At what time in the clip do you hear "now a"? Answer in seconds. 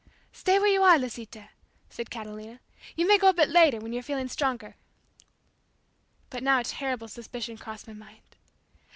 6.41-6.63